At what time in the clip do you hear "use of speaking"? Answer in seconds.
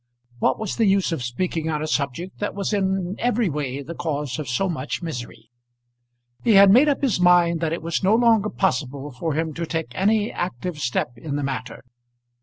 0.87-1.69